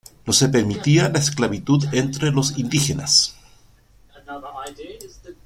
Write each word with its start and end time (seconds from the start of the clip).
No 0.25 0.33
se 0.33 0.49
permitía 0.49 1.09
la 1.09 1.19
esclavitud 1.19 1.85
entre 1.93 2.31
los 2.31 2.57
indígenas. 2.57 3.35